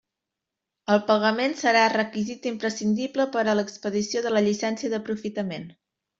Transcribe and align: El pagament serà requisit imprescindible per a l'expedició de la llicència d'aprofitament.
El 0.93 1.01
pagament 1.09 1.53
serà 1.59 1.83
requisit 1.93 2.47
imprescindible 2.53 3.29
per 3.37 3.45
a 3.45 3.55
l'expedició 3.61 4.25
de 4.29 4.33
la 4.35 4.45
llicència 4.49 4.95
d'aprofitament. 4.97 5.71